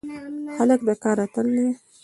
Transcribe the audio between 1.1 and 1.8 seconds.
اتل دی.